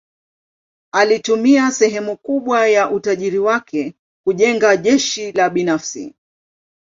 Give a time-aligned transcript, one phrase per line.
[0.91, 3.93] Alitumia sehemu kubwa ya utajiri wake
[4.23, 6.15] kujenga jeshi la binafsi.